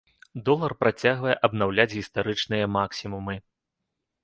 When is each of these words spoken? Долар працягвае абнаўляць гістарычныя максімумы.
Долар 0.45 0.71
працягвае 0.81 1.35
абнаўляць 1.49 1.87
гістарычныя 1.99 2.73
максімумы. 2.79 3.39